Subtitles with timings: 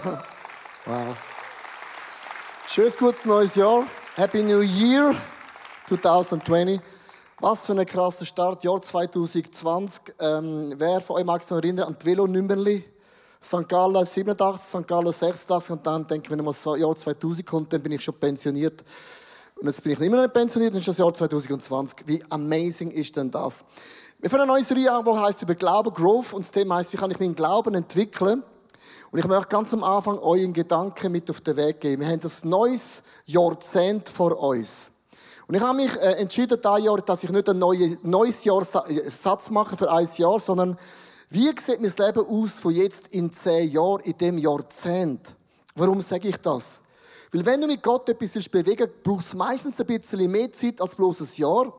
[0.86, 1.16] wow.
[2.66, 3.84] Schönes gutes neues Jahr.
[4.14, 5.14] Happy New Year
[5.88, 6.80] 2020.
[7.40, 10.14] Was für ein krasser Start, Jahr 2020.
[10.20, 12.84] Ähm, wer von euch mag sich noch erinnern an die Velo-Nummerli?
[13.42, 13.68] St.
[13.68, 14.86] Gallen 87, St.
[14.86, 18.14] Gallen 86 und dann denke ich, wenn das Jahr 2000 kommt, dann bin ich schon
[18.14, 18.84] pensioniert.
[19.56, 22.06] Und jetzt bin ich immer noch nicht pensioniert, dann ist das Jahr 2020.
[22.06, 23.64] Wie amazing ist denn das?
[24.18, 26.32] Wir fangen eine neue Serie an, die heißt über Glauben, Growth.
[26.34, 28.42] Und das Thema heißt, wie kann ich meinen Glauben entwickeln?
[29.10, 32.02] Und ich möchte ganz am Anfang euren Gedanken mit auf den Weg geben.
[32.02, 34.92] Wir haben das neues Jahrzehnt vor uns.
[35.48, 39.10] Und ich habe mich äh, entschieden, dieses Jahr, dass ich nicht ein neues Jahr äh,
[39.10, 40.78] Satz mache für ein Jahr, sondern
[41.28, 45.34] wie sieht mein Leben aus von jetzt in zehn Jahren, in dem Jahrzehnt?
[45.74, 46.82] Warum sage ich das?
[47.32, 50.80] Weil wenn du mit Gott etwas bewegen willst, brauchst du meistens ein bisschen mehr Zeit
[50.80, 51.72] als bloß ein Jahr.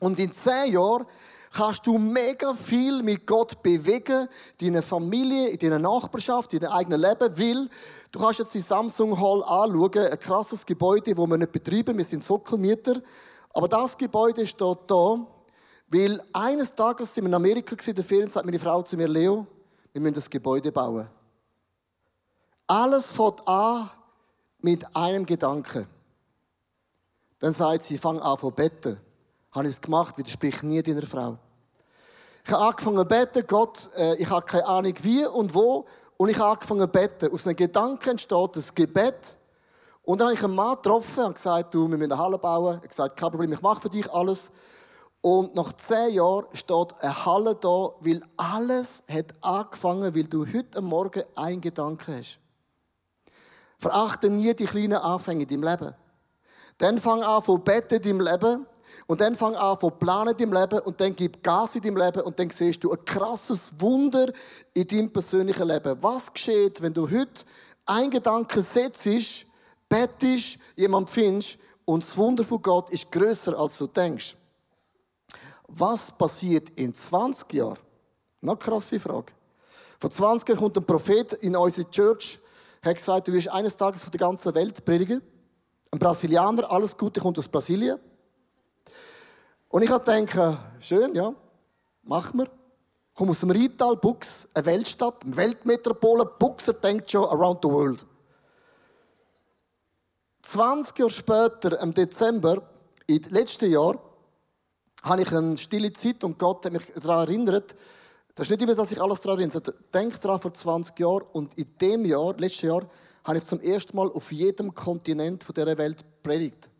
[0.00, 1.06] Und in zehn Jahren
[1.54, 4.28] kannst du mega viel mit Gott bewegen,
[4.60, 7.68] deine Familie, in deiner Nachbarschaft, in deinem eigenen Leben, weil
[8.10, 12.04] du kannst jetzt die Samsung Hall anschauen, ein krasses Gebäude, wo wir nicht betreiben, wir
[12.04, 13.00] sind Sockelmieter,
[13.52, 15.26] aber das Gebäude steht da,
[15.88, 19.08] weil eines Tages sind wir in Amerika in der Ferien, sagt meine Frau zu mir,
[19.08, 19.46] Leo,
[19.92, 21.08] wir müssen das Gebäude bauen.
[22.66, 23.90] Alles fängt an
[24.58, 25.86] mit einem Gedanken.
[27.38, 28.98] Dann sagt sie, fang an zu beten.
[29.54, 31.38] Habe ich es gemacht, widerspricht nie deiner Frau.
[32.44, 35.86] Ich habe angefangen zu beten, Gott, äh, ich habe keine Ahnung wie und wo.
[36.16, 37.32] Und ich habe angefangen zu beten.
[37.32, 39.36] Aus einem Gedanken entsteht das Gebet.
[40.02, 42.74] Und dann habe ich einen Mann getroffen und gesagt, du, wir müssen eine Halle bauen.
[42.74, 44.50] Er hat gesagt, kein Problem, ich mache für dich alles.
[45.20, 50.82] Und nach zehn Jahren steht eine Halle da, weil alles hat angefangen, weil du heute
[50.82, 52.40] Morgen einen Gedanken hast.
[53.78, 55.94] Verachte nie die kleinen Anfänge in deinem Leben.
[56.78, 58.66] Dann fang an von beten in deinem Leben.
[59.06, 62.22] Und dann fang an von planen im Leben und dann gib Gas in deinem Leben
[62.22, 64.32] und dann siehst du ein krasses Wunder
[64.72, 66.02] in deinem persönlichen Leben.
[66.02, 67.44] Was geschieht, wenn du heute
[67.84, 69.06] ein Gedanke setzt,
[69.88, 74.36] bettest, jemand findest und das Wunder von Gott ist größer als du denkst?
[75.68, 77.78] Was passiert in 20 Jahren?
[78.40, 79.32] Noch krasse Frage.
[79.98, 82.38] Vor 20 Jahren kommt ein Prophet in unsere Church,
[82.82, 85.22] hat gesagt, du wirst eines Tages von der ganzen Welt predigen.
[85.90, 87.98] Ein Brasilianer, alles Gute kommt aus Brasilien.
[89.74, 91.34] Und ich habe gedacht, schön, ja,
[92.04, 92.44] machen wir.
[92.44, 96.26] Ich komme aus dem Rital, Bux, eine Weltstadt, eine Weltmetropole.
[96.38, 98.06] Buxer denkt schon around the world.
[100.42, 102.62] 20 Jahre später, im Dezember,
[103.08, 103.98] im letzten Jahr,
[105.02, 107.74] habe ich eine stille Zeit und Gott hat mich daran erinnert,
[108.36, 109.74] das ist nicht immer, dass ich alles daran erinnere.
[109.92, 112.82] Denk daran vor 20 Jahren und in dem Jahr, letztes Jahr,
[113.24, 116.70] habe ich zum ersten Mal auf jedem Kontinent dieser Welt predigt.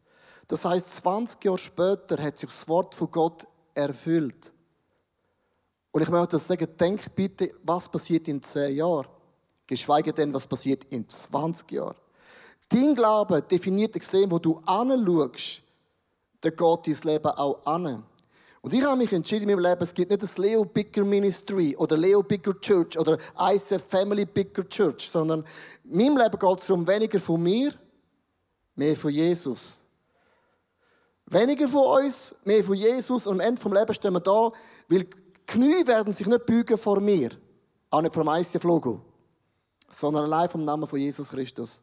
[0.49, 4.53] Das heißt, 20 Jahre später hat sich das Wort von Gott erfüllt.
[5.91, 9.07] Und ich möchte sagen, denk bitte, was passiert in 10 Jahren?
[9.67, 11.97] Geschweige denn, was passiert in 20 Jahren.
[12.69, 15.63] Dein Glaube definiert extrem, wo du anschaust,
[16.43, 18.05] der Gott dein Leben auch an.
[18.61, 21.77] Und ich habe mich entschieden in meinem Leben, es gibt nicht das Leo Bigger Ministry
[21.77, 25.45] oder Leo Bigger Church oder ICF Family Bigger Church, sondern
[25.85, 27.73] in meinem Leben geht es darum, weniger von mir,
[28.75, 29.84] mehr von Jesus.
[31.27, 33.27] Weniger von uns, mehr von Jesus.
[33.27, 34.53] Und am Ende vom Lebens stehen wir da,
[34.89, 35.07] weil
[35.47, 37.31] Knie werden sich nicht bügen vor mir.
[37.91, 39.01] Auch nicht vom ICF-Logo.
[39.89, 41.83] Sondern allein vom Namen von Jesus Christus.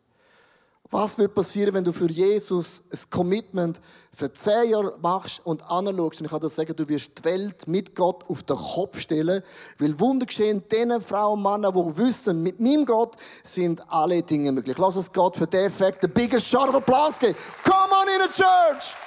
[0.93, 3.79] Was wird passieren, wenn du für Jesus ein Commitment
[4.13, 6.19] für zehn Jahre machst und anschaust?
[6.19, 9.41] Und ich kann dir sagen, du wirst die Welt mit Gott auf den Kopf stellen,
[9.79, 14.51] weil Wunder geschehen denen Frauen und Männern, die wissen, mit meinem Gott sind alle Dinge
[14.51, 14.77] möglich.
[14.77, 17.35] Lass uns Gott für den Effekt the biggest shot of applause geben.
[17.63, 18.97] Come on in the church!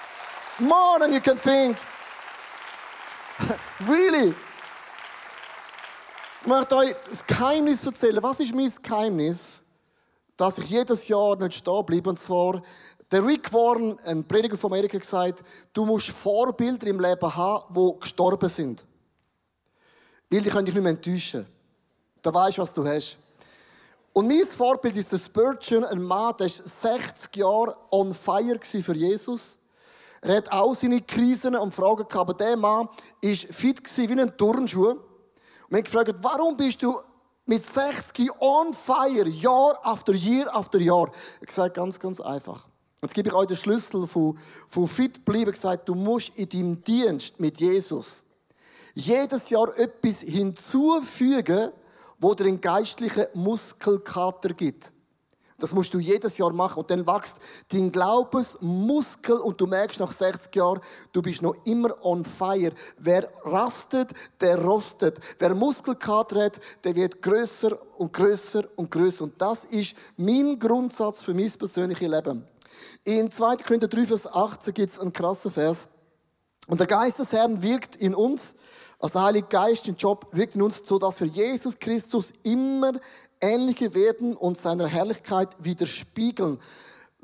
[0.61, 1.77] More than you can think.
[3.89, 4.35] really?
[6.41, 8.23] Ich möchte euch das Geheimnis erzählen.
[8.23, 9.63] Was ist mein Geheimnis,
[10.37, 12.11] dass ich jedes Jahr nicht stehen bleibe?
[12.11, 12.63] Und zwar,
[13.11, 15.43] der Rick Warren, ein Prediger von Amerika, gesagt,
[15.73, 18.85] du musst Vorbilder im Leben haben, die gestorben sind.
[20.31, 21.47] Weil die können dich nicht mehr enttäuschen.
[22.21, 23.19] Da weißt du, was du hast.
[24.13, 28.95] Und mein Vorbild ist der Spurgeon, ein Mann, der war 60 Jahre on fire für
[28.95, 29.59] Jesus.
[30.25, 34.37] Er hat auch seine Krisen und Fragen gehabt, aber der Mann war fit wie ein
[34.39, 34.93] Turnschuh.
[34.93, 35.01] Und
[35.69, 36.99] wir gefragt, warum bist du
[37.45, 41.11] mit 60 on fire, Jahr after Jahr after Jahr?
[41.41, 42.65] Er gesagt, ganz, ganz einfach.
[42.65, 45.51] Und jetzt gebe ich euch den Schlüssel von, von fit bleiben.
[45.51, 48.25] gesagt, du musst in deinem Dienst mit Jesus
[48.95, 51.71] jedes Jahr etwas hinzufügen,
[52.19, 54.94] wo dir einen geistlichen Muskelkater gibt.
[55.65, 56.81] Das musst du jedes Jahr machen.
[56.81, 57.39] Und dann wächst
[57.73, 60.79] dein Glaubensmuskel und du merkst nach 60 Jahren,
[61.13, 62.71] du bist noch immer on fire.
[62.99, 64.13] Wer rastet,
[64.43, 65.19] der rostet.
[65.39, 69.25] Wer Muskelkater hat, der wird größer und größer und größer.
[69.25, 72.47] Und das ist mein Grundsatz für mein persönliches Leben.
[73.05, 73.57] In 2.
[73.57, 75.89] Korinther 3, Vers 18 gibt es einen krassen Vers.
[76.67, 78.55] Und der Geist des Herrn wirkt in uns,
[78.99, 82.93] also Heilige Geist, den Job wirkt in uns, so dass wir Jesus Christus immer
[83.45, 86.59] ähnlicher werden und seiner Herrlichkeit widerspiegeln.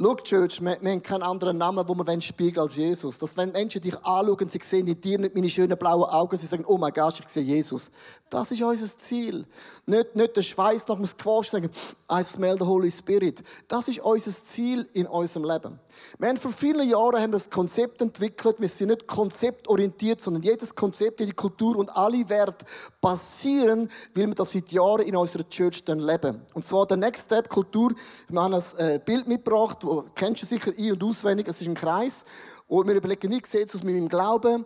[0.03, 3.19] Schau, Church, wir, wir haben keinen anderen Namen, wo wir spiegeln als Jesus.
[3.19, 6.47] Dass wenn Menschen dich anschauen, sie sehen in dir nicht meine schönen blauen Augen, sie
[6.47, 7.91] sagen, oh mein Gott, ich sehe Jesus.
[8.31, 9.47] Das ist unser Ziel.
[9.85, 11.71] Nicht, nicht der Schweiß nach dem Squash sagen,
[12.11, 13.43] I smell the Holy Spirit.
[13.69, 15.79] Das ist unser Ziel in unserem Leben.
[16.19, 18.57] Wir haben vor vielen Jahren haben das Konzept entwickelt.
[18.59, 22.65] Wir sind nicht konzeptorientiert, sondern jedes Konzept, jede Kultur und alle Werte
[23.01, 26.41] basieren, weil wir das seit Jahren in unserer Church dann leben.
[26.55, 27.93] Und zwar der Next Step Kultur.
[28.29, 31.49] Wir haben ein äh, Bild mitgebracht, wo, kennst du sicher ein- und auswendig.
[31.49, 32.25] Es ist ein Kreis.
[32.69, 34.65] Und wir überlegen, wie sieht es aus mit meinem Glauben,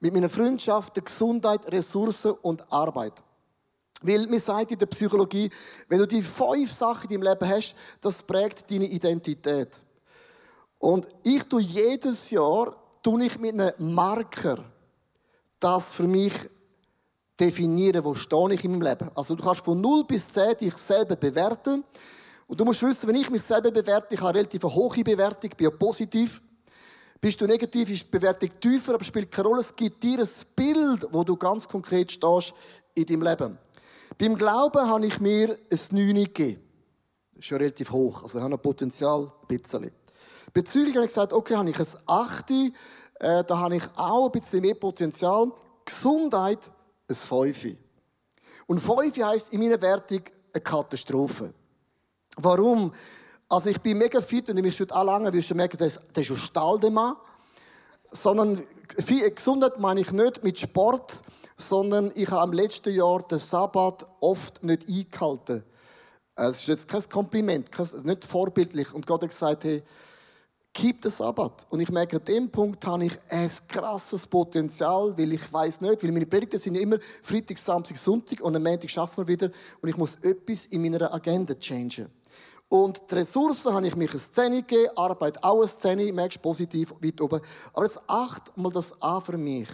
[0.00, 3.14] mit meiner Freundschaft, der Gesundheit, Ressourcen und Arbeit.
[4.02, 5.48] Weil mir sagt in der Psychologie,
[5.88, 9.80] wenn du die fünf Sachen in deinem Leben hast, das prägt deine Identität.
[10.82, 12.74] Und ich tue jedes Jahr,
[13.04, 14.64] tue ich mit einem Marker
[15.60, 16.32] das für mich
[17.38, 19.08] definieren, wo stehe ich in meinem Leben.
[19.14, 21.84] Also du kannst von 0 bis 10 dich selber bewerten.
[22.48, 25.50] Und du musst wissen, wenn ich mich selber bewerte, ich habe eine relativ hohe Bewertung,
[25.56, 26.42] bin ja positiv.
[27.20, 29.60] Bist du negativ, ist die Bewertung tiefer, aber spielt keine Rolle.
[29.60, 32.54] Es gibt dir ein Bild, wo du ganz konkret stehst
[32.96, 33.58] in deinem Leben.
[34.18, 36.60] Beim Glauben habe ich mir ein 9 gegeben.
[37.28, 40.01] Das ist schon relativ hoch, also ich habe noch Potenzial, ein bisschen.
[40.52, 44.32] Bezüglich habe ich gesagt, okay, habe ich ein 8, äh, da habe ich auch ein
[44.32, 45.50] bisschen mehr Potenzial.
[45.84, 46.70] Gesundheit,
[47.08, 47.76] ein 5.
[48.66, 50.22] Und 5 heisst in meiner Wertung
[50.52, 51.54] eine Katastrophe.
[52.36, 52.92] Warum?
[53.48, 56.24] Also ich bin mega fit, wenn du mich schon anlangen wirst du merken, das, das
[56.24, 57.16] ist ein Staldemann.
[58.10, 58.62] Sondern
[59.34, 61.22] Gesundheit meine ich nicht mit Sport,
[61.56, 65.64] sondern ich habe im letzten Jahr den Sabbat oft nicht eingehalten.
[66.34, 67.70] Es ist jetzt kein Kompliment,
[68.04, 68.92] nicht vorbildlich.
[68.92, 69.82] Und Gott hat gesagt, hey,
[70.72, 71.66] keep den Sabbat.
[71.70, 76.02] Und ich merke, an dem Punkt habe ich ein krasses Potenzial, weil ich weiß nicht,
[76.02, 79.88] weil meine Predigten sind immer Freitag, Samstag, Sonntag und am Montag schaffen wir wieder und
[79.88, 82.08] ich muss etwas in meiner Agenda changen.
[82.68, 86.94] Und die Ressourcen habe ich mich eine Szene gegeben, Arbeit auch eine Szene, merkst positiv,
[87.02, 87.40] weit oben.
[87.74, 89.68] Aber jetzt acht mal das an für mich.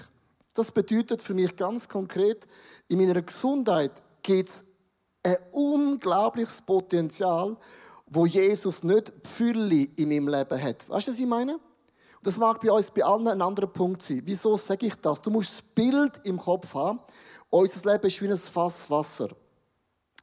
[0.52, 2.48] Das bedeutet für mich ganz konkret,
[2.88, 4.64] in meiner Gesundheit gibt es
[5.22, 7.56] ein unglaubliches Potenzial,
[8.10, 10.88] wo Jesus nicht Pfülli in meinem Leben hat.
[10.88, 11.54] Weißt du, was ich meine?
[11.54, 14.22] Und das mag bei uns bei allen ein anderer Punkt sein.
[14.24, 15.22] Wieso sage ich das?
[15.22, 17.00] Du musst das Bild im Kopf haben.
[17.50, 19.28] Unser Leben ist wie ein Fass Wasser.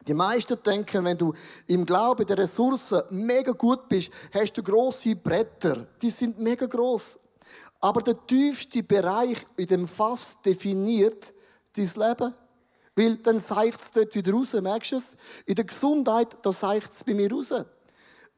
[0.08, 1.34] Die meisten denken, wenn du
[1.68, 5.88] im Glauben der Ressourcen mega gut bist, hast du große Bretter.
[6.02, 7.20] Die sind mega groß.
[7.80, 11.34] Aber der tiefste Bereich in dem Fass definiert
[11.76, 12.34] dein Leben.
[12.96, 15.18] Weil dann seicht es dort wieder raus, merkst du es?
[15.46, 17.54] In der Gesundheit, da seicht es bei mir raus.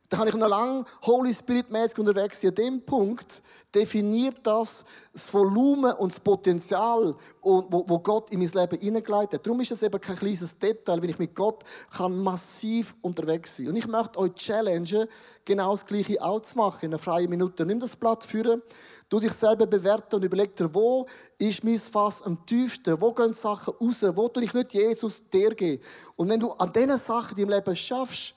[0.09, 2.43] Da habe ich noch lange Holy Spirit mäßig unterwegs.
[2.45, 3.43] An dem Punkt
[3.75, 9.45] definiert das das Volumen und das Potenzial, wo, Gott in mein Leben hineingelegt hat.
[9.45, 11.61] Darum ist es eben kein kleines Detail, wenn ich mit Gott
[11.91, 13.67] kann massiv unterwegs sein.
[13.67, 15.09] Und ich möchte euch challengen,
[15.43, 17.65] genau das Gleiche auch zu machen in einer freien Minute.
[17.65, 18.61] Nimm das Blatt führen,
[19.09, 21.05] du dich selber bewerten und überleg dir, wo
[21.37, 23.01] ist mein Fass am tiefsten?
[23.01, 24.05] Wo gehen Sachen raus?
[24.15, 25.83] Wo tue ich nicht Jesus dir geben?
[26.15, 28.35] Und wenn du an diesen Sachen in deinem Leben schaffst,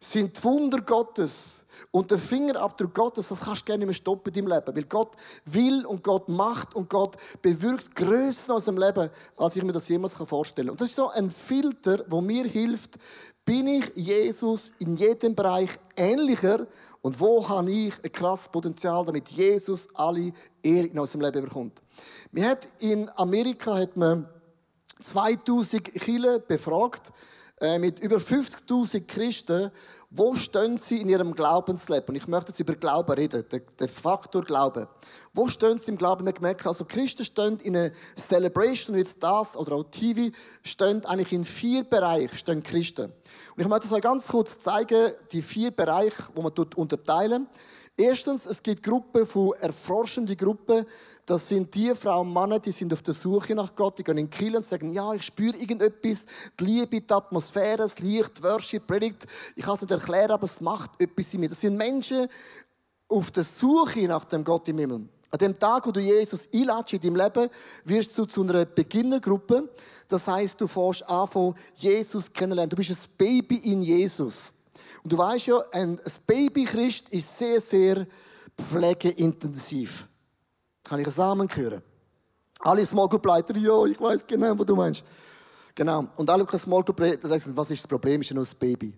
[0.00, 4.32] sind die Wunder Gottes und der Fingerabdruck Gottes, das kannst du gerne nicht mehr stoppen
[4.32, 4.76] in deinem Leben.
[4.76, 9.64] Weil Gott will und Gott macht und Gott bewirkt Größen aus dem Leben, als ich
[9.64, 10.72] mir das jemals vorstellen kann.
[10.72, 12.98] Und das ist so ein Filter, wo mir hilft,
[13.44, 16.66] bin ich Jesus in jedem Bereich ähnlicher
[17.00, 21.80] und wo habe ich ein krasses Potenzial, damit Jesus alle Ehre in unserem Leben bekommt.
[22.32, 24.28] Wir hat in Amerika hat man
[25.00, 27.12] 2000 Kinder befragt,
[27.78, 29.70] mit über 50.000 Christen,
[30.10, 32.08] wo stehen sie in ihrem Glaubensleben?
[32.08, 33.44] Und ich möchte jetzt über Glauben reden,
[33.80, 34.86] der, Faktor Glauben.
[35.32, 36.26] Wo stehen sie im Glauben?
[36.26, 41.04] Wir merken, also Christen stehen in einer Celebration, wie jetzt das oder auch TV, stehen
[41.06, 43.04] eigentlich in vier Bereichen, stehen Christen.
[43.04, 47.48] Und ich möchte euch ganz kurz zeigen, die vier Bereiche, wo man dort unterteilen.
[47.98, 50.84] Erstens, es gibt Gruppen von erforschenden Gruppen.
[51.26, 53.98] Das sind die Frauen und Männer, die sind auf der Suche nach Gott.
[53.98, 56.24] Die gehen in Kiel und sagen, ja, ich spüre irgendetwas.
[56.58, 59.26] Die Liebe, die Atmosphäre, das Licht, die Worship, Predigt.
[59.56, 61.48] Ich kann es nicht erklären, aber es macht etwas in mir.
[61.48, 62.28] Das sind Menschen
[63.08, 65.08] auf der Suche nach dem Gott im Himmel.
[65.32, 67.50] An dem Tag, wo du Jesus einladest in deinem Leben,
[67.84, 69.68] wirst du zu einer Beginnergruppe.
[70.06, 72.70] Das heißt, du fährst an, Jesus kennenlernen.
[72.70, 74.52] Du bist ein Baby in Jesus.
[75.02, 78.06] Und du weißt ja, ein Babychrist ist sehr, sehr
[78.56, 80.06] pflegeintensiv.
[80.86, 81.82] Kann ich Samen hören?
[82.60, 85.04] Alle Small Group Leiter, ja, ich weiß genau, was du meinst.
[85.74, 86.06] Genau.
[86.14, 88.20] Und alle Small Group Leiter sagen, was ist das Problem?
[88.20, 88.96] Ist ja nur das Baby.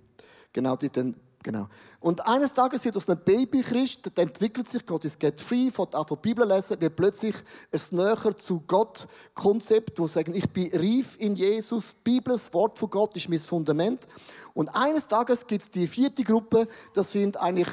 [0.52, 1.14] Genau, die dann
[1.44, 1.68] Genau.
[2.00, 5.70] Und eines Tages wird aus einem Baby Christ, der entwickelt sich, Gott ist get free,
[5.70, 7.34] fängt an von Bibel lesen, wird plötzlich
[7.72, 12.76] ein näher zu Gott Konzept, wo sagen, ich bin reif in Jesus, Bibel, das Wort
[12.76, 14.06] von Gott ist mein Fundament.
[14.52, 17.70] Und eines Tages gibt es die vierte Gruppe, das sind eigentlich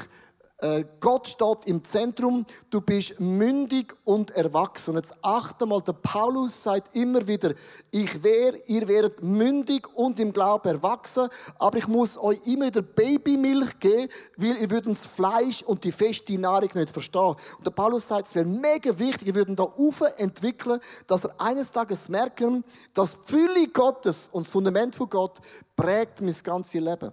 [1.00, 4.94] Gott steht im Zentrum, du bist mündig und erwachsen.
[4.94, 7.52] Jetzt achte mal, der Paulus sagt immer wieder,
[7.90, 12.80] ich wäre, ihr werdet mündig und im Glauben erwachsen, aber ich muss euch immer wieder
[12.80, 17.36] Babymilch geben, weil ihr würdet das Fleisch und die feste Nahrung nicht verstehen.
[17.58, 21.38] Und der Paulus sagt, es wäre mega wichtig, ihr würden da auf entwickeln, dass er
[21.38, 25.38] eines Tages merken, dass die Fülle Gottes und das Fundament von Gott
[25.76, 27.12] prägt mein ganzes Leben.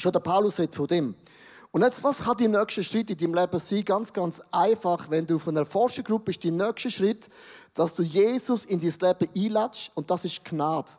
[0.00, 1.14] Schon der Paulus redet von dem.
[1.74, 3.84] Und jetzt, was kann die nächste Schritt in deinem Leben sein?
[3.84, 7.28] Ganz, ganz einfach, wenn du von einer Forschergruppe bist, die nächste Schritt,
[7.74, 10.92] dass du Jesus in dein Leben einlädst und das ist Gnade.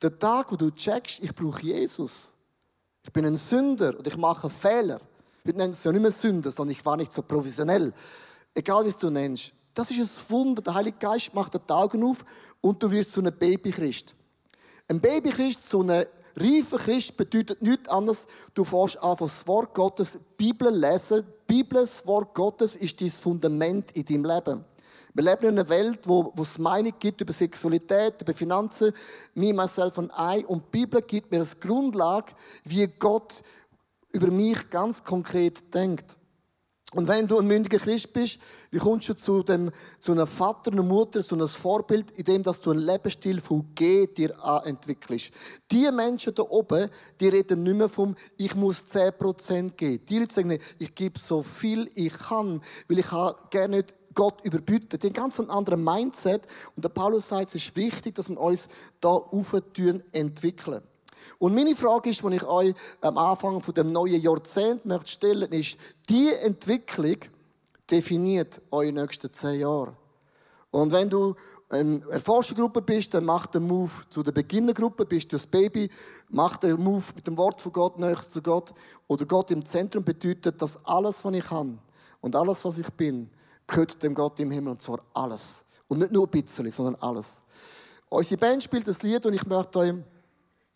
[0.00, 2.36] Der Tag, wo du checkst, ich brauche Jesus.
[3.02, 5.00] Ich bin ein Sünder und ich mache Fehler.
[5.42, 7.92] Wir nennen es ja nicht mehr Sünder, sondern ich war nicht so professionell.
[8.54, 9.52] Egal, wie es du nennst.
[9.74, 10.62] Das ist ein Wunder.
[10.62, 12.24] Der Heilige Geist macht die Augen auf
[12.60, 14.14] und du wirst zu einem Babychrist.
[14.86, 16.06] Ein Babychrist, so eine
[16.36, 21.24] Reifer Christ bedeutet nichts anderes, du fährst an das Wort Gottes, Bibel lesen.
[21.48, 24.64] Die Bibel, das Wort Gottes, ist dein Fundament in deinem Leben.
[25.16, 28.92] Wir leben in einer Welt, wo, wo es Meinung gibt über Sexualität, über Finanzen,
[29.34, 30.44] me, myself und I.
[30.44, 32.32] Und die Bibel gibt mir als Grundlage,
[32.64, 33.42] wie Gott
[34.10, 36.16] über mich ganz konkret denkt.
[36.94, 38.38] Und wenn du ein mündiger Christ bist,
[38.70, 42.42] wie kommst du zu, dem, zu einem Vater, einer Mutter, zu einem Vorbild, in dem
[42.42, 44.34] dass du einen Lebensstil von G dir
[44.64, 45.32] entwickelst.
[45.70, 46.88] Die Menschen da oben,
[47.20, 50.06] die reden nicht mehr vom, ich muss 10% geben.
[50.06, 53.10] Die Leute sagen, ich gebe so viel ich kann, weil ich
[53.50, 54.98] gerne nicht Gott überbieten.
[54.98, 56.46] Den ganz anderen Mindset.
[56.76, 58.68] Und der Paulus sagt, es ist wichtig, dass wir uns
[59.00, 59.52] da auf
[60.12, 60.82] entwickeln.
[61.38, 65.50] Und meine Frage ist, die ich euch am Anfang von dem neuen Jahrzehnt möchte stellen,
[65.52, 65.78] ist,
[66.08, 67.16] die Entwicklung
[67.90, 69.96] definiert eure nächsten zehn Jahre.
[70.70, 71.36] Und wenn du
[71.68, 75.88] eine Erforschergruppe bist, dann mach den Move zu der Beginnergruppe, bist du das Baby,
[76.30, 78.72] mach den Move mit dem Wort von Gott näher zu Gott.
[79.06, 81.78] Oder Gott im Zentrum bedeutet, dass alles, was ich kann
[82.20, 83.30] und alles, was ich bin,
[83.68, 85.62] gehört dem Gott im Himmel und zwar alles.
[85.86, 87.40] Und nicht nur ein bisschen, sondern alles.
[88.08, 89.94] Unsere Band spielt das Lied und ich möchte euch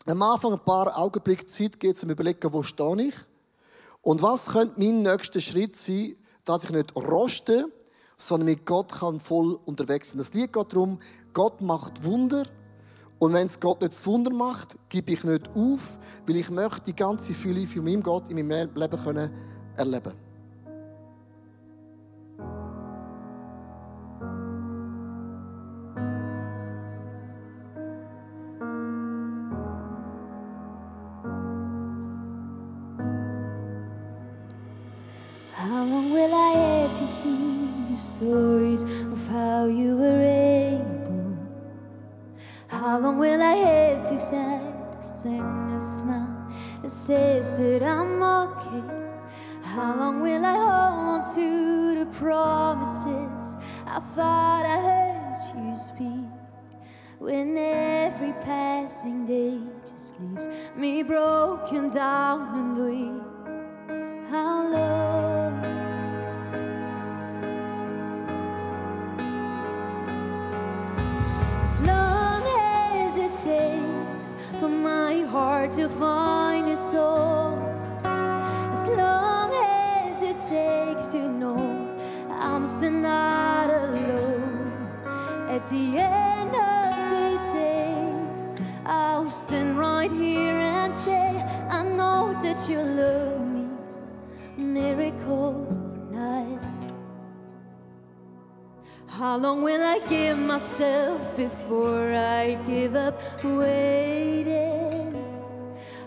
[0.05, 3.15] am Anfang ein paar Augenblicke Zeit geben, um zu überlegen, wo stehe ich?
[4.01, 6.15] Und was könnte mein nächster Schritt sein,
[6.45, 7.71] dass ich nicht roste,
[8.17, 10.17] sondern mit Gott kann voll unterwegs sein.
[10.17, 10.99] Das Lied geht darum,
[11.33, 12.43] Gott macht Wunder.
[13.17, 16.81] Und wenn es Gott nicht das Wunder macht, gebe ich nicht auf, weil ich möchte
[16.87, 19.31] die ganze Fülle von meinem Gott in meinem Leben können
[19.75, 20.28] erleben
[47.09, 48.83] says that I'm okay?
[49.63, 53.55] How long will I hold on to the promises
[53.87, 56.29] I thought I heard you speak?
[57.17, 64.29] When every passing day just leaves me broken down and weak.
[64.29, 65.78] How long?
[71.69, 72.43] As long
[73.05, 77.61] as it takes for my heart to find its home,
[78.71, 81.95] As long as it takes to know
[82.31, 84.71] I'm still not alone.
[85.47, 91.29] At the end of the day, I'll stand right here and say,
[91.69, 93.67] I know that you love me,
[94.57, 95.53] miracle
[96.09, 96.68] night.
[99.19, 105.13] How long will I give myself before I give up waiting?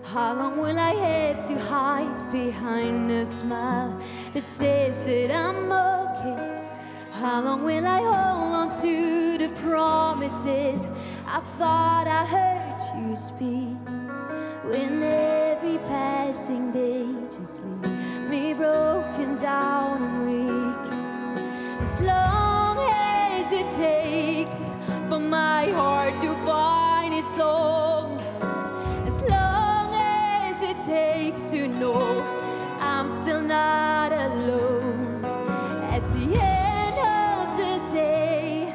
[0.03, 4.01] How long will I have to hide behind a smile
[4.33, 6.65] that says that I'm okay?
[7.21, 10.87] How long will I hold on to the promises
[11.27, 13.77] I thought I heard you speak?
[14.65, 17.95] When every passing day just leaves
[18.31, 20.32] me broken down and weak.
[25.09, 28.19] For my heart to find its own.
[29.07, 32.43] As long as it takes to know
[32.81, 35.25] I'm still not alone.
[35.95, 38.73] At the end of the day,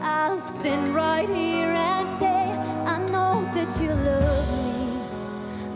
[0.00, 2.42] I'll stand right here and say,
[2.86, 4.48] I know that you love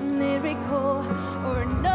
[0.00, 0.18] me.
[0.18, 1.04] Miracle
[1.50, 1.93] or not.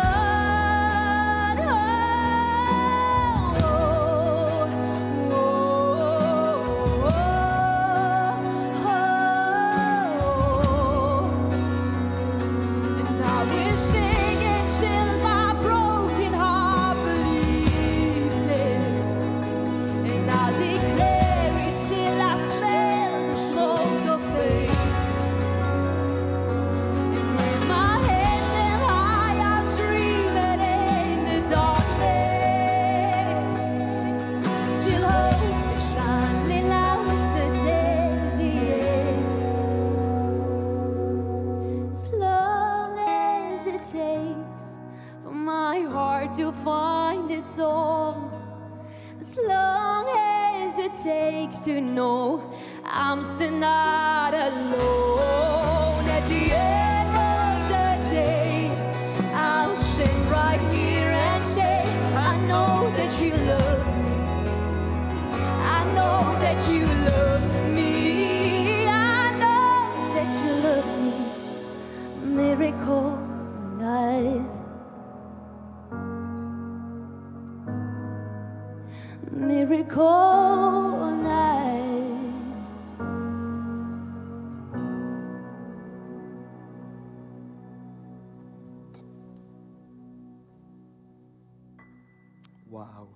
[92.69, 93.07] Wow.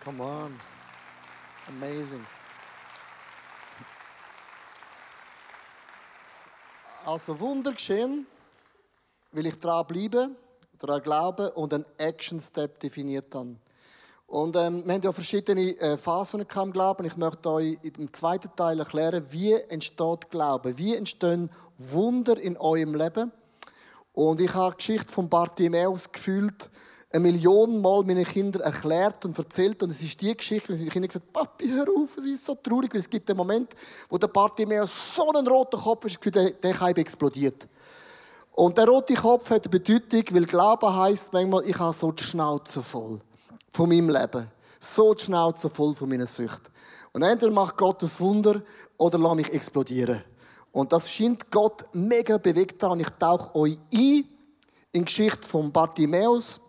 [0.00, 0.54] Come on.
[1.68, 2.20] Amazing.
[7.06, 8.26] Also Wunder geschehen,
[9.32, 10.36] will ich dranbleiben,
[10.78, 13.58] daran glauben und einen Action-Step definiert haben.
[14.26, 17.06] Und ähm, wir haben ja verschiedene äh, Phasen im Glauben.
[17.06, 22.94] Ich möchte euch im zweiten Teil erklären, wie entsteht Glauben, wie entstehen Wunder in eurem
[22.94, 23.32] Leben.
[24.12, 26.68] Und ich habe die Geschichte von Bartimäus gefühlt
[27.14, 29.82] eine Million Mal meinen Kindern erklärt und erzählt.
[29.82, 32.56] Und es ist die Geschichte, wo die Kinder gesagt Papi, hör auf, es ist so
[32.56, 32.92] traurig.
[32.92, 33.72] Weil es gibt einen Moment,
[34.08, 37.68] wo der Bartimäus so einen roten Kopf ist, der, der Keim explodiert.
[38.52, 42.22] Und der rote Kopf hat eine Bedeutung, weil Glauben heisst manchmal, ich habe so die
[42.22, 43.20] Schnauze voll
[43.70, 44.48] von meinem Leben.
[44.80, 46.70] So die Schnauze voll von meiner Sucht.
[47.12, 48.60] Und entweder macht Gott das Wunder
[48.96, 50.22] oder lass mich explodieren.
[50.72, 52.92] Und das scheint Gott mega bewegt haben.
[52.92, 54.24] Und ich tauche euch ein
[54.90, 56.60] in die Geschichte von Bartimäus.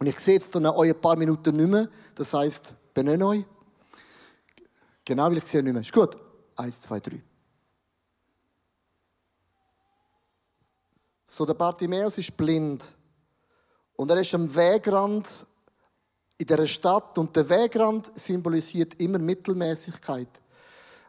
[0.00, 1.86] Und ich sehe jetzt dann euch ein paar Minuten nicht mehr.
[2.14, 3.44] Das heisst, benenne euch.
[5.04, 5.82] Genau, weil ich sehe nicht mehr.
[5.82, 6.16] Ist gut.
[6.56, 7.22] Eins, zwei, drei.
[11.26, 12.96] So, der Bartimäus ist blind.
[13.94, 15.46] Und er ist am Wegrand
[16.38, 17.18] in dieser Stadt.
[17.18, 20.28] Und der Wegrand symbolisiert immer Mittelmäßigkeit.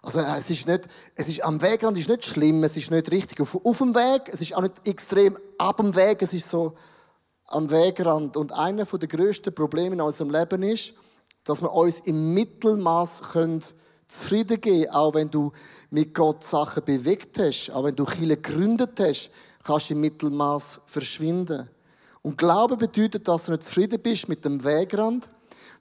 [0.01, 3.39] Also es ist nicht, es ist am Wegrand ist nicht schlimm, es ist nicht richtig
[3.39, 6.75] auf, auf dem Weg, es ist auch nicht extrem ab dem Weg, es ist so
[7.51, 8.37] am Wegrand.
[8.37, 10.93] Und einer der grössten Probleme in unserem Leben ist,
[11.43, 13.61] dass wir uns im Mittelmaß können
[14.07, 15.51] zufrieden geben auch wenn du
[15.89, 19.31] mit Gott Sachen bewegt hast, auch wenn du Chile gegründet hast,
[19.63, 21.69] kannst du im Mittelmaß verschwinden.
[22.21, 25.29] Und Glaube bedeutet, dass du nicht zufrieden bist mit dem Wegrand.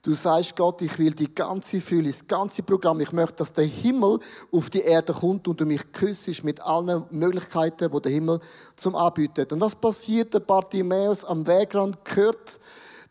[0.03, 2.99] Du sagst Gott, ich will die ganze Fülle, das ganze Programm.
[3.01, 4.19] Ich möchte, dass der Himmel
[4.51, 8.39] auf die Erde kommt und du mich küssest mit allen Möglichkeiten, die der Himmel
[8.75, 9.53] zum anbietet.
[9.53, 10.33] Und was passiert?
[10.33, 12.59] Der Bartimäus am Wegrand hört,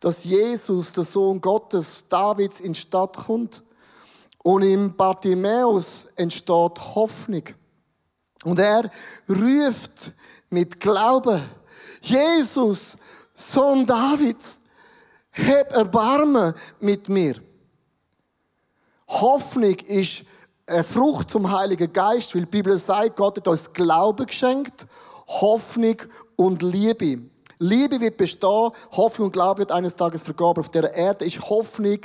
[0.00, 3.62] dass Jesus, der Sohn Gottes, Davids, in die Stadt kommt.
[4.42, 7.44] Und im Bartimäus entsteht Hoffnung.
[8.42, 8.90] Und er
[9.28, 10.10] ruft
[10.48, 11.40] mit Glauben,
[12.00, 12.96] Jesus,
[13.32, 14.62] Sohn Davids,
[15.48, 17.34] hab Erbarmen mit mir.
[19.08, 20.24] Hoffnung ist
[20.66, 24.86] eine Frucht zum Heiligen Geist, weil die Bibel sagt, Gott hat uns Glauben geschenkt,
[25.26, 25.96] Hoffnung
[26.36, 27.22] und Liebe.
[27.58, 31.40] Liebe wird bestehen, Hoffnung und Glaube wird eines Tages vergehen, aber auf der Erde ist
[31.48, 31.98] Hoffnung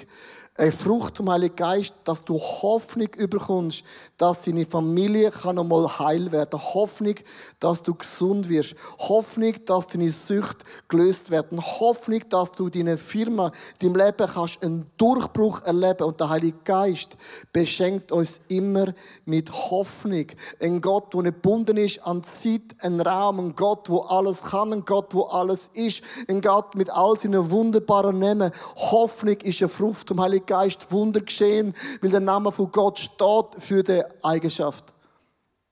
[0.58, 3.84] eine Frucht zum Heiligen Geist, dass du Hoffnung überkommst,
[4.18, 6.58] dass deine Familie kann einmal heil werden.
[6.74, 7.16] Hoffnung,
[7.60, 8.76] dass du gesund wirst.
[9.00, 11.62] Hoffnung, dass deine Sucht gelöst werden.
[11.62, 16.04] Hoffnung, dass du deine Firma, deinem Leben kannst einen Durchbruch erleben.
[16.04, 17.18] Und der Heilige Geist
[17.52, 18.94] beschenkt uns immer
[19.26, 20.28] mit Hoffnung.
[20.62, 24.72] Ein Gott, der nicht gebunden ist an Zeit, ein Raum, ein Gott, wo alles kann,
[24.72, 26.02] ein Gott, wo alles ist.
[26.30, 28.54] Ein Gott mit all seinen wunderbaren Namen.
[28.78, 33.46] Hoffnung ist eine Frucht vom Heiligen Geist Wunder geschehen, weil der Name von Gott steht
[33.60, 34.94] für die Eigenschaft.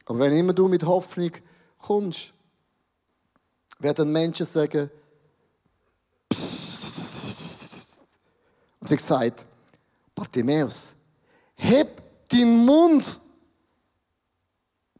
[0.06, 1.32] Aber wenn immer du mit Hoffnung
[1.78, 2.34] kommst,
[3.80, 4.90] werden Menschen sagen,
[6.30, 8.02] Psst.
[8.80, 9.46] Und sie sagt,
[10.16, 10.96] Bartimäus,
[11.56, 13.20] heb deinen Mund.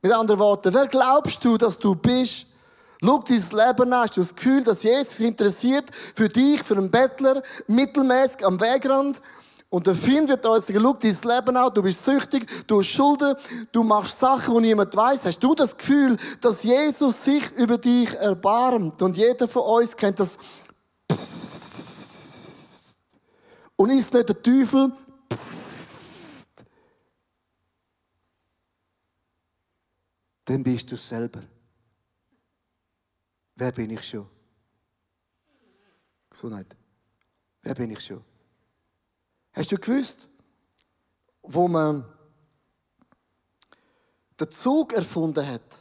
[0.02, 2.48] Mit anderen Worten, wer glaubst du, dass du bist?
[3.02, 4.02] Schau dein Leben an.
[4.02, 9.22] Hast du das Gefühl, dass Jesus interessiert für dich, für einen Bettler, mittelmäßig am Wegrand?
[9.74, 13.34] Und der Feind wird uns schau dein Leben an, du bist süchtig, du hast Schulden,
[13.72, 15.26] du machst Sachen, die niemand weiß.
[15.26, 19.02] Hast du das Gefühl, dass Jesus sich über dich erbarmt?
[19.02, 20.38] Und jeder von uns kennt das
[21.08, 22.54] Psst.
[23.76, 24.92] Und ist nicht der Teufel,
[25.28, 26.66] Psst.
[30.46, 31.42] Dann bist du selber.
[33.56, 34.30] Wer bin ich schon?
[36.30, 36.76] Gesundheit.
[37.64, 38.24] Wer bin ich schon?
[39.54, 40.30] Hast du gewusst,
[41.44, 42.06] wo man
[44.40, 45.80] den Zug erfunden hat,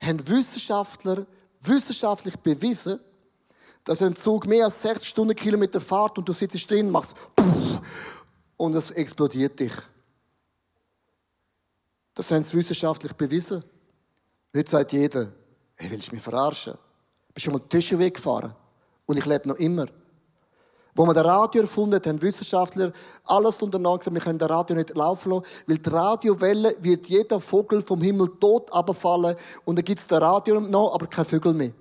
[0.00, 1.26] haben Wissenschaftler
[1.60, 3.00] wissenschaftlich bewiesen,
[3.84, 7.82] dass ein Zug mehr als 60 Stundenkilometer fährt und du sitzt drin, machst puff,
[8.56, 9.72] und es explodiert dich.
[12.14, 13.64] Das haben sie wissenschaftlich bewiesen.
[14.54, 15.32] Heute sagt jeder,
[15.76, 16.74] hey, willst du mich verarschen?
[17.32, 18.54] Bist schon mal den Tisch weggefahren?
[19.06, 19.86] Und ich lebe noch immer.
[20.94, 22.92] Wo man das Radio erfunden hat, haben Wissenschaftler
[23.24, 27.40] alles unternommen gesagt, wir können das Radio nicht laufen lassen, weil die Radiowelle wird jeder
[27.40, 31.54] Vogel vom Himmel tot abfallen und dann gibt es das Radio noch, aber keine Vögel
[31.54, 31.72] mehr.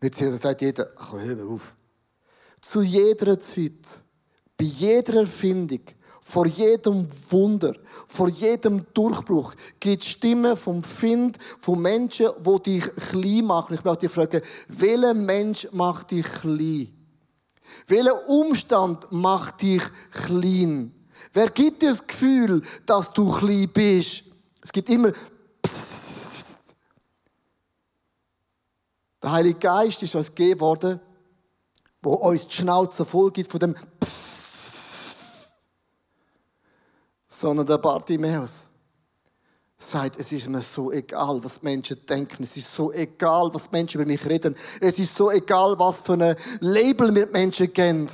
[0.00, 1.74] Und jetzt sagt jeder, ach, hör mir auf.
[2.60, 4.02] Zu jeder Zeit,
[4.56, 5.80] bei jeder Erfindung,
[6.20, 7.72] vor jedem Wunder,
[8.06, 13.74] vor jedem Durchbruch gibt es Stimmen vom Find, von Menschen, die dich klein machen.
[13.74, 16.97] Ich möchte dich fragen, welcher Mensch macht dich klein?
[17.86, 20.94] Welcher Umstand macht dich klein?
[21.32, 24.24] Wer gibt dir das Gefühl, dass du klein bist?
[24.62, 25.12] Es gibt immer
[25.62, 26.58] Psst.
[29.22, 31.00] Der Heilige Geist ist uns gegeben worden,
[32.02, 35.54] wo uns die Schnauze voll gibt von dem Psst.
[37.26, 38.68] Sondern der Bartimäus
[39.80, 42.42] sagt, es ist mir so egal, was Menschen denken.
[42.42, 44.56] Es ist so egal, was Menschen über mich reden.
[44.80, 48.10] Es ist so egal, was für ein Label mir Menschen kennen.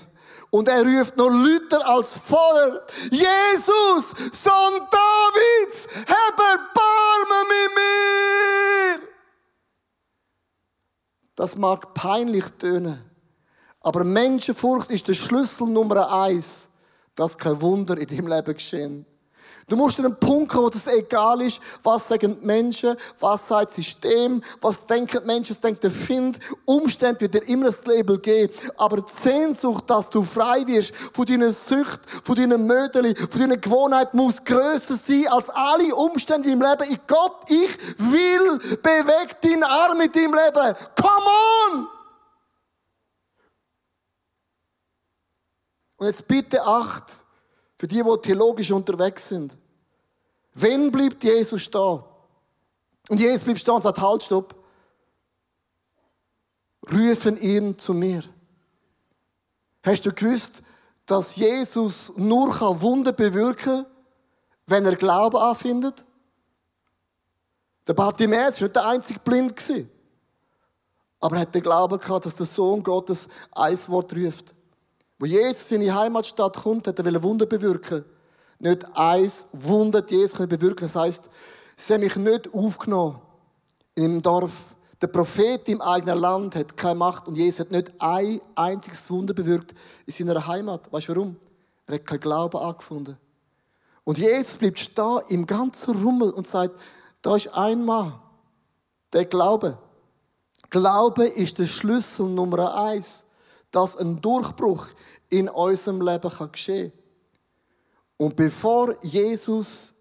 [0.50, 2.84] Und er ruft noch Luther als vorher.
[3.10, 9.08] Jesus, Sohn Davids, hab Erbarmen mit mir!
[11.34, 13.02] Das mag peinlich tönen.
[13.80, 16.68] Aber Menschenfurcht ist der Schlüssel Nummer eins,
[17.14, 19.06] dass kein Wunder in deinem Leben geschehen.
[19.66, 23.48] Du musst an einen Punkt kommen, wo es egal ist, was sagen die Menschen, was
[23.48, 26.38] sagt das System, was denken die Menschen, was denkt der Find.
[26.66, 28.52] Umstände wird dir immer das Label geben.
[28.76, 33.56] Aber die Sehnsucht, dass du frei wirst von deiner Sucht, von deinen Mödeli, von deiner
[33.56, 36.92] Gewohnheit, muss grösser sein als alle Umstände in deinem Leben.
[36.92, 40.74] Ich Gott, ich will, beweg deinen Arm mit deinem Leben.
[40.96, 41.26] Come
[41.70, 41.88] on!
[45.96, 47.24] Und jetzt bitte acht,
[47.76, 49.56] für die, die theologisch unterwegs sind.
[50.54, 52.02] Wenn bleibt Jesus stehen?
[53.08, 54.54] Und Jesus bleibt stehen und sagt, halt, stopp.
[56.92, 58.22] Rufen ihn zu mir.
[59.82, 60.62] Hast du gewusst,
[61.06, 62.48] dass Jesus nur
[62.80, 63.86] Wunder bewirken kann,
[64.66, 66.04] wenn er Glauben anfindet?
[67.86, 69.54] Der Bartimäus war nicht der einzige Blind.
[71.20, 74.54] Aber er hat den Glauben gehabt, dass der Sohn Gottes ein Wort ruft.
[75.18, 78.04] Wo Jesus in die Heimatstadt kommt, hat er Wunder bewirken.
[78.58, 80.86] Nicht eins Wunder hat Jesus bewirken.
[80.86, 81.30] Das heisst,
[81.76, 83.20] sie haben mich nicht aufgenommen
[83.94, 84.74] im Dorf.
[85.00, 89.34] Der Prophet im eigenen Land hat keine Macht und Jesus hat nicht ein einziges Wunder
[89.34, 89.74] bewirkt
[90.06, 90.90] in seiner Heimat.
[90.92, 91.36] Weißt du warum?
[91.86, 93.18] Er hat keinen Glauben angefunden.
[94.04, 96.78] Und Jesus bleibt stehen im ganzen Rummel und sagt,
[97.22, 98.18] da ist ein Mann,
[99.12, 99.78] der Glaube.
[100.70, 103.26] Glaube ist der Schlüssel Nummer eins
[103.74, 104.86] dass ein Durchbruch
[105.30, 107.00] in unserem Leben geschehen kann.
[108.16, 109.94] Und bevor Jesus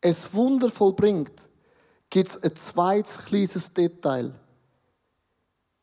[0.00, 1.50] es Wunder vollbringt,
[2.08, 4.32] gibt es ein zweites kleines Detail.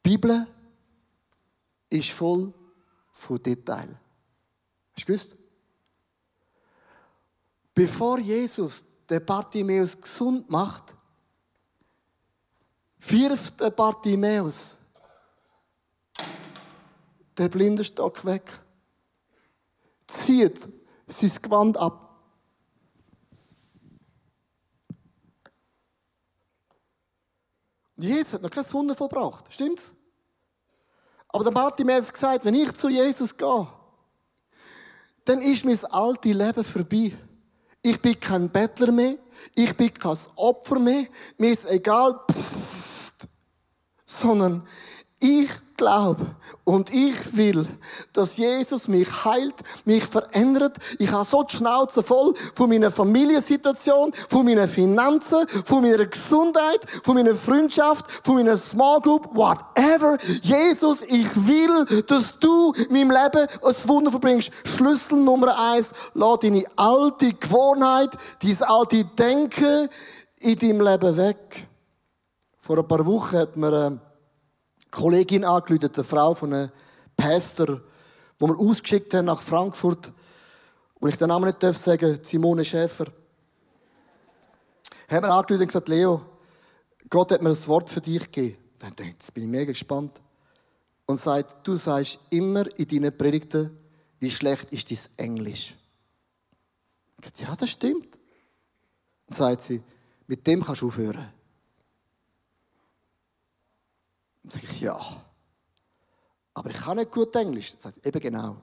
[0.03, 0.47] Die Bibel
[1.89, 2.51] ist voll
[3.11, 3.89] von Details.
[4.93, 5.35] Hast du gewusst?
[7.75, 10.95] Bevor Jesus den Bartimäus gesund macht,
[12.99, 14.80] wirft der Bartimäus
[17.41, 18.61] der blinde Stock weg,
[20.07, 20.67] zieht
[21.07, 22.09] sein Gewand ab.
[27.95, 29.93] Jesus hat noch kein Wunder verbracht, stimmt's?
[31.29, 33.67] Aber der Bartimäus hat gesagt, wenn ich zu Jesus gehe,
[35.25, 37.13] dann ist mein altes Leben vorbei.
[37.83, 39.15] Ich bin kein Bettler mehr,
[39.55, 43.27] ich bin kein Opfer mehr, mir ist egal, pssst,
[44.05, 44.67] sondern
[45.19, 45.49] ich
[45.81, 46.27] glaube
[46.63, 47.65] und ich will,
[48.13, 50.77] dass Jesus mich heilt, mich verändert.
[50.99, 56.85] Ich habe so die Schnauze voll von meiner Familiensituation, von meinen Finanzen, von meiner Gesundheit,
[57.03, 60.19] von meiner Freundschaft, von meiner Small Group, whatever.
[60.43, 64.51] Jesus, ich will, dass du in meinem Leben ein Wunder verbringst.
[64.63, 69.89] Schlüssel Nummer eins, lass deine alte Gewohnheit, dein alte Denken
[70.41, 71.67] in deinem Leben weg.
[72.59, 73.99] Vor ein paar Wochen hat mir
[74.91, 76.71] Kollegin angerufen, eine Frau von einem
[77.15, 77.81] Pastor,
[78.39, 80.11] wo wir ausgeschickt haben nach Frankfurt,
[80.99, 83.05] wo ich den Namen nicht darf sagen, Simone Schäfer.
[85.09, 86.21] Haben wir angerufen und gesagt, Leo,
[87.09, 88.57] Gott hat mir ein Wort für dich gegeben.
[88.79, 90.21] Dann denke ich, jetzt bin ich mega gespannt.
[91.05, 93.77] Und sagt, du sagst immer in deinen Predigten,
[94.19, 95.75] wie schlecht ist dein Englisch.
[97.21, 98.17] Ich sage, ja, das stimmt.
[99.27, 99.83] Dann sagt sie,
[100.27, 101.27] mit dem kannst du aufhören.
[104.43, 104.99] Dann sage ich, ja.
[106.53, 107.71] Aber ich kann nicht gut Englisch.
[107.71, 108.57] Dann sagt sie, eben genau.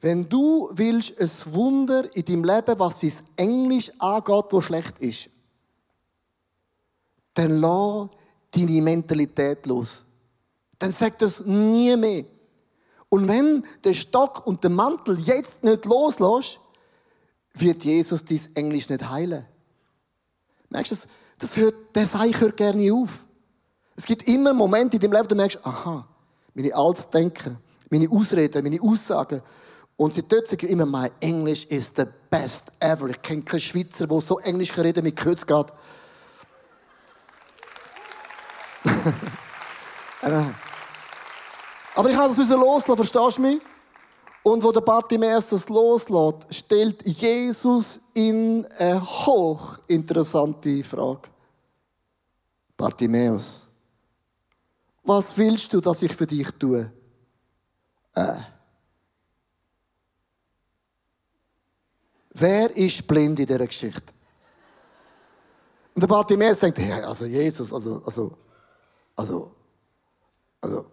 [0.00, 5.30] Wenn du willst ein Wunder in deinem Leben, was dein Englisch angeht, wo schlecht ist,
[7.34, 8.08] dann lass
[8.50, 10.04] deine Mentalität los.
[10.78, 12.24] Dann sag das nie mehr.
[13.08, 16.60] Und wenn der Stock und der Mantel jetzt nicht loslässt,
[17.54, 19.46] wird Jesus dein Englisch nicht heilen.
[20.70, 23.26] Merkst du, das, das hört, der Seich hört gerne auf.
[23.96, 26.06] Es gibt immer Momente in deinem Leben, wo du merkst, aha,
[26.54, 27.58] meine altes Denken,
[27.90, 29.42] meine Ausreden, meine Aussagen.
[29.96, 33.08] Und sie dort sagen immer, mein Englisch ist the best ever.
[33.08, 35.66] Ich kenne keinen Schweizer, der so Englisch reden mit Kürz geht.
[41.94, 43.60] Aber ich habe das loslassen, verstehst du mich?
[44.42, 51.28] Und wo der Bartimäus das loslässt, stellt Jesus in eine hochinteressante Frage.
[52.76, 53.68] Bartimäus,
[55.02, 56.92] was willst du, dass ich für dich tue?
[58.14, 58.36] Äh.
[62.34, 64.12] Wer ist blind in dieser Geschichte?
[65.94, 68.38] Und der Bartimäus denkt, hey, also Jesus, also, also,
[69.14, 69.54] also,
[70.60, 70.86] also,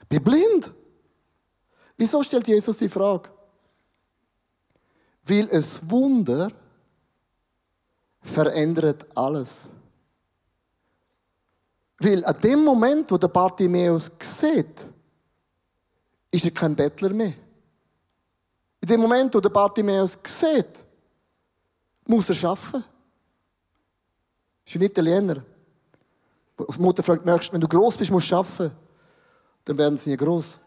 [0.00, 0.74] ich bin blind.
[1.96, 3.30] Wieso stellt Jesus die Frage?
[5.24, 6.52] Weil es Wunder
[8.20, 9.70] verändert alles.
[11.98, 14.86] Weil an dem Moment, wo der Bartimäus sieht,
[16.30, 17.32] ist er kein Bettler mehr.
[18.80, 20.84] In dem Moment, wo der Bartimäus sieht,
[22.06, 22.84] muss er arbeiten.
[24.64, 25.42] Ist ein Italiener.
[26.58, 28.72] Die Mutter fragt, merkst, wenn du groß bist, musst du arbeiten.
[29.64, 30.60] Dann werden sie nie groß.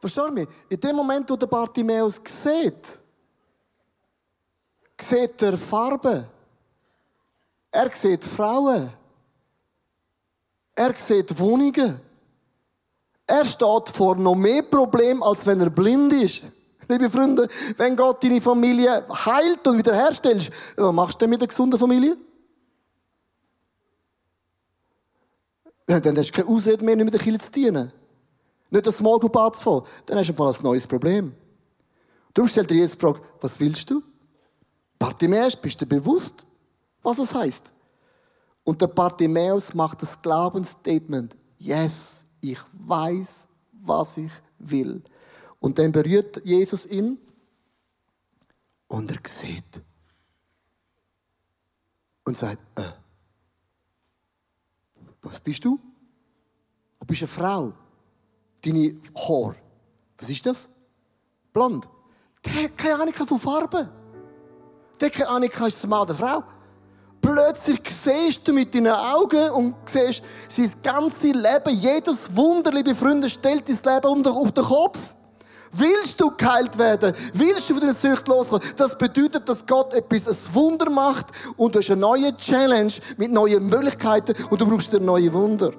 [0.00, 0.48] Verstehst du mich?
[0.68, 3.03] In dem Moment, wo der Bartimäus sieht,
[5.00, 6.24] sieht er Farben.
[7.70, 8.90] Er sieht Frauen.
[10.76, 12.00] Er sieht Wohnungen.
[13.26, 16.44] Er steht vor noch mehr Problemen, als wenn er blind ist.
[16.88, 21.48] Liebe Freunde, wenn Gott deine Familie heilt und wiederherstellt, was machst du denn mit einer
[21.48, 22.16] gesunden Familie?
[25.86, 27.92] Dann hast du keine Ausrede mehr, nicht mit der Kirche zu dienen.
[28.70, 29.84] Nicht das Small Group anzufangen.
[30.06, 31.34] Dann hast du ein neues Problem.
[32.32, 34.02] Darum stellt dir jetzt die Frage, was willst du?
[35.04, 36.46] Bartimäus, bist du bewusst,
[37.02, 37.70] was es heißt?
[38.64, 41.36] Und der Bartimäus macht das Glaubensstatement.
[41.58, 45.02] Yes, ich weiß, was ich will.
[45.60, 47.18] Und dann berührt Jesus ihn
[48.88, 49.82] und er sieht.
[52.24, 52.82] Und sagt, äh,
[55.20, 55.78] was bist du?
[56.98, 57.74] Du bist eine Frau.
[58.64, 59.54] Deine Haar.
[60.16, 60.70] Was ist das?
[61.52, 61.90] Blond.
[62.46, 64.03] Der hat keine Ahnung von Farben.
[65.00, 66.44] Der keine Ahnung, ist es Mann oder Frau.
[67.20, 73.30] Plötzlich siehst du mit deinen Augen und siehst sein ganzes Leben, jedes Wunder, liebe Freunde,
[73.30, 75.14] stellt dein Leben auf den Kopf.
[75.72, 77.14] Willst du geheilt werden?
[77.32, 78.62] Willst du von den Süchten loskommen?
[78.76, 83.32] Das bedeutet, dass Gott etwas, ein Wunder macht und du hast eine neue Challenge mit
[83.32, 85.72] neuen Möglichkeiten und du brauchst ein neues Wunder.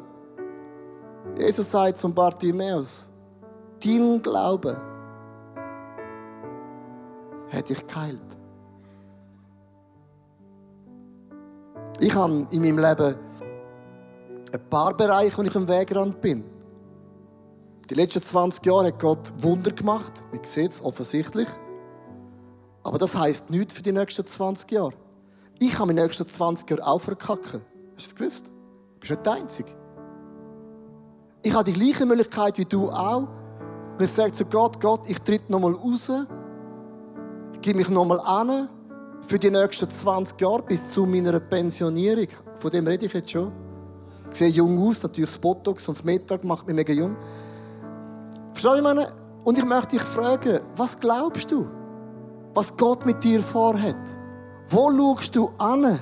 [1.37, 3.09] Jesus sagt zum Bartimäus,
[3.83, 4.81] dein Glaube
[7.53, 8.44] hat dich geheilt.
[11.99, 13.15] Ich habe in meinem Leben
[14.53, 16.43] ein paar Bereiche, wo ich am Wegrand bin.
[17.89, 20.11] Die letzten 20 Jahre hat Gott Wunder gemacht.
[20.31, 21.47] Man sieht es offensichtlich.
[22.83, 24.93] Aber das heisst nichts für die nächsten 20 Jahre.
[25.59, 27.61] Ich in den nächsten 20 Jahren auch verkacken.
[27.95, 28.47] Hast du das gewusst?
[28.47, 29.71] Du bist nicht der Einzige.
[31.43, 33.27] Ich habe die gleiche Möglichkeit wie du auch.
[33.97, 36.11] Und ich sage zu Gott, Gott, ich tritt nochmal raus,
[37.53, 38.67] ich gebe mich nochmal an
[39.27, 42.27] für die nächsten 20 Jahre bis zu meiner Pensionierung.
[42.55, 43.51] Von dem rede ich jetzt schon.
[44.31, 47.15] Ich sehe jung aus, natürlich das Botox und das Mittag macht mich mega jung.
[48.53, 49.07] Verstehst du, meine?
[49.43, 51.67] Und ich möchte dich fragen, was glaubst du?
[52.53, 53.95] Was Gott mit dir vorhat?
[54.69, 55.99] Wo schaust du an?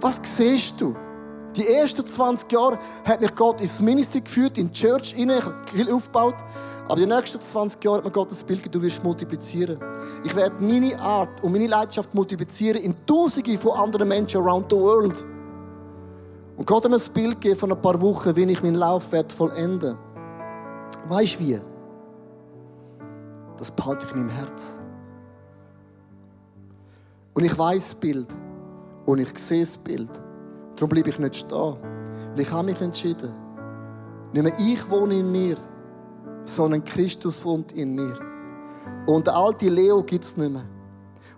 [0.00, 0.94] Was siehst du?
[1.56, 5.80] Die ersten 20 Jahre hat mich Gott ins Ministry geführt, in die Church rein, ich
[5.80, 6.36] habe aufgebaut.
[6.88, 9.78] Aber die nächsten 20 Jahre hat mir Gott das Bild gegeben, du wirst multiplizieren.
[10.24, 14.76] Ich werde meine Art und meine Leidenschaft multiplizieren in Tausende von anderen Menschen around the
[14.76, 15.24] world.
[16.56, 19.12] Und Gott hat mir das Bild gegeben von ein paar Wochen, wie ich meinen Lauf
[19.12, 19.96] werde vollenden.
[21.08, 21.60] Weißt du wie?
[23.58, 24.78] Das behalte ich in meinem Herz.
[27.34, 28.28] Und ich weiß das Bild.
[29.04, 30.10] Und ich sehe das Bild.
[30.76, 31.76] Darum bleibe ich nicht stehen.
[32.32, 33.32] Weil ich habe mich entschieden.
[34.32, 35.56] Nicht mehr ich wohne in mir,
[36.44, 38.14] sondern Christus wohnt in mir.
[39.06, 40.64] Und der alte Leo gibt es nicht mehr.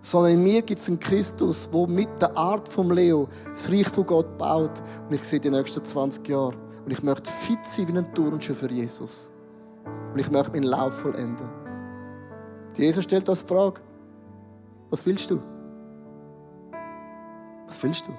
[0.01, 3.87] Sondern in mir gibt es einen Christus, der mit der Art vom Leo das Reich
[3.89, 4.81] von Gott baut.
[5.07, 6.55] Und ich sehe die nächsten 20 Jahre.
[6.85, 9.31] Und ich möchte fit sein wie ein Turnschuh für Jesus.
[10.13, 11.49] Und ich möchte meinen Lauf vollenden.
[12.77, 13.81] Jesus stellt uns die Frage,
[14.89, 15.41] was willst du?
[17.67, 18.11] Was willst du?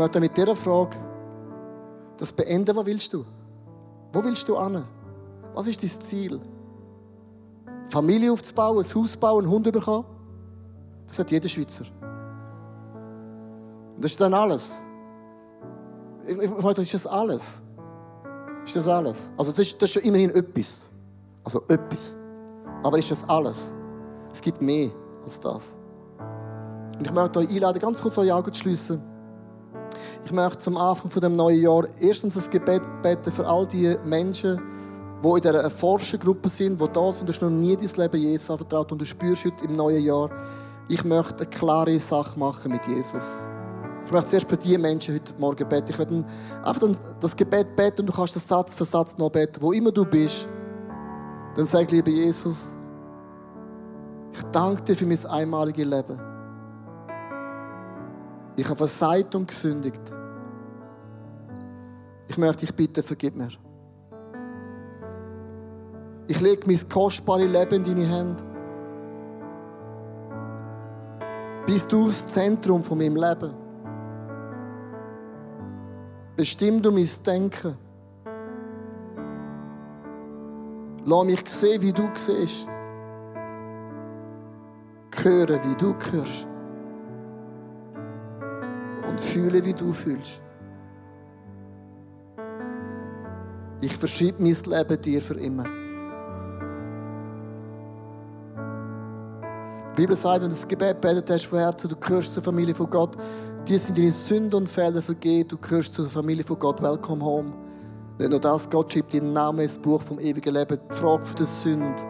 [0.00, 0.96] Möchte mit dieser Frage
[2.16, 2.74] das beenden.
[2.74, 3.22] Was willst du?
[4.14, 4.82] Wo willst du an?
[5.52, 6.40] Was ist dein Ziel?
[7.84, 10.06] Familie aufzubauen, ein Haus bauen, einen Hund bekommen?
[11.06, 11.84] Das hat jeder Schweizer.
[13.94, 14.78] Und das ist dann alles.
[16.26, 17.60] Ich, ich meine, ist das alles.
[18.64, 19.30] Ist das alles?
[19.36, 20.86] Also, das ist, das ist schon immerhin etwas.
[21.44, 22.16] Also, etwas.
[22.82, 23.74] Aber ist das alles?
[24.32, 24.88] Es gibt mehr
[25.22, 25.76] als das.
[26.98, 29.09] Und ich möchte euch einladen, ganz kurz eure Augen zu schließen.
[30.24, 33.96] Ich möchte zum Anfang von dem neuen Jahr erstens ein Gebet beten für all die
[34.04, 34.60] Menschen,
[35.22, 38.50] die in dieser Forschergruppe sind, die da sind, du hast noch nie dein Leben Jesus
[38.50, 40.30] anvertraut und du spürst heute im neuen Jahr,
[40.88, 43.40] ich möchte eine klare Sache machen mit Jesus.
[44.06, 45.90] Ich möchte zuerst für diese Menschen heute Morgen beten.
[45.90, 46.24] Ich werde
[46.64, 46.88] einfach
[47.20, 49.62] das Gebet beten und du kannst das Satz für Satz noch beten.
[49.62, 50.48] Wo immer du bist,
[51.54, 52.70] dann sag, lieber Jesus,
[54.32, 56.29] ich danke dir für mein einmaliges Leben.
[58.60, 60.02] Ich habe versagt und gesündigt.
[62.28, 63.48] Ich möchte dich bitten, vergib mir.
[66.26, 68.44] Ich lege mein kostbares Leben in deine Hände.
[71.64, 73.54] Bist du das Zentrum von meinem Leben?
[76.36, 77.78] Bestimm du mein Denken.
[81.06, 82.68] Lass mich sehen, wie du siehst.
[85.22, 86.49] Hören, wie du hörst
[89.20, 90.42] und fühle, wie du fühlst.
[93.82, 95.64] Ich verschiebe mein Leben dir für immer.
[99.92, 102.74] Die Bibel sagt, wenn du das Gebet betet hast von Herzen, du gehörst zur Familie
[102.74, 103.16] von Gott,
[103.68, 107.52] dir sind deine Sünden und Fehler vergeben, du gehörst zur Familie von Gott, welcome home.
[108.18, 110.78] Nicht nur das, Gott schreibt deinen Namen ins Buch vom ewigen Leben.
[110.90, 112.02] Die Frage der Sünde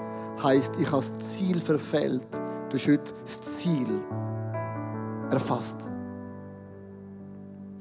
[0.42, 2.28] heisst, ich habe das Ziel verfehlt.
[2.68, 4.00] Du hast heute das Ziel
[5.30, 5.89] erfasst.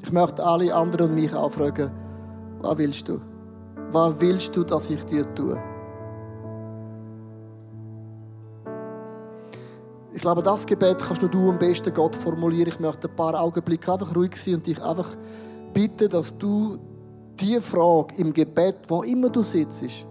[0.09, 1.91] Ich möchte alle anderen und mich auch fragen,
[2.61, 3.21] was willst du?
[3.91, 5.61] Was willst du, dass ich dir tue?
[10.11, 12.69] Ich glaube, das Gebet kannst nur du am besten Gott formulieren.
[12.69, 15.15] Ich möchte ein paar Augenblicke einfach ruhig sein und dich einfach
[15.75, 16.79] bitten, dass du
[17.39, 20.07] diese Frage im Gebet, wo immer du sitzt,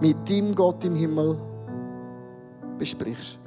[0.00, 1.38] mit dem Gott im Himmel
[2.78, 3.40] besprichst.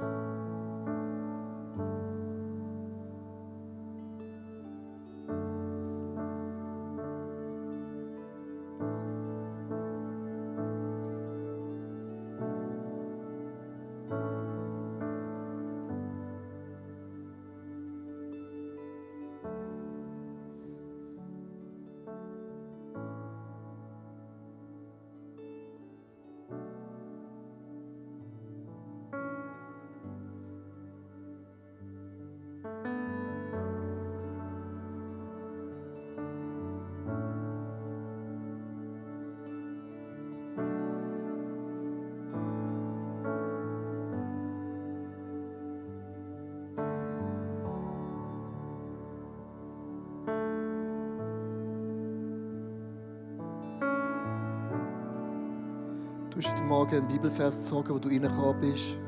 [56.36, 58.98] Du hast heute Morgen einen Bibelvers gezogen, wo du reingekommen bist.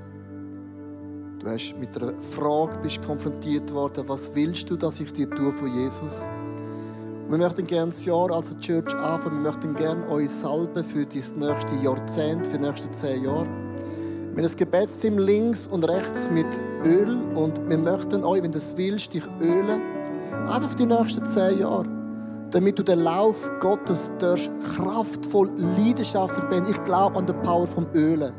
[1.41, 5.53] Du hast mit einer Frage bist konfrontiert worden, was willst du, dass ich dir tue
[5.53, 6.23] von Jesus?
[7.29, 9.43] Wir möchten gerne das Jahr als Church anfangen.
[9.43, 13.45] Wir möchten gerne euch salben für das nächste Jahrzehnt, für die nächsten zehn Jahre.
[13.45, 18.57] Wir haben das Gebetsteam links und rechts mit Öl und wir möchten euch, wenn du
[18.57, 19.83] es willst, dich ölen.
[20.49, 21.98] Einfach die nächsten zehn Jahre.
[22.51, 26.71] Damit du den Lauf Gottes durch kraftvoll, leidenschaftlich bist.
[26.71, 28.33] Ich glaube an die Power vom Ölen.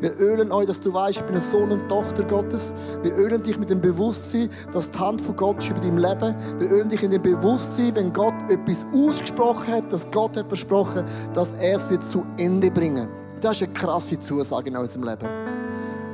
[0.00, 2.74] Wir ölen euch, dass du weißt, ich bin ein Sohn und Tochter Gottes.
[3.02, 6.34] Wir ölen dich mit dem Bewusstsein, dass die Hand von Gott über deinem Leben.
[6.58, 11.04] Wir ölen dich in dem Bewusstsein, wenn Gott etwas ausgesprochen hat, dass Gott hat versprochen,
[11.34, 13.08] dass er es wird zu Ende bringen.
[13.42, 15.59] Das ist eine krasse Zusage in unserem Leben.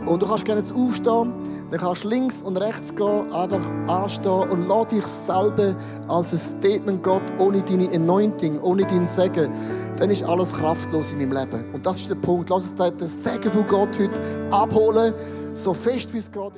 [0.06, 1.32] Und du kannst gerne jetzt aufstehen,
[1.70, 5.74] dann kannst du links und rechts gehen, einfach anstehen und lass dich selber
[6.06, 9.50] als ein Statement Gott ohne deine Anointing, ohne dein Segen,
[9.96, 11.64] dann ist alles kraftlos in meinem Leben.
[11.72, 12.50] Und das ist der Punkt.
[12.50, 14.20] Lass uns den Segen von Gott heute
[14.52, 15.12] abholen,
[15.54, 16.52] so fest wie es geht.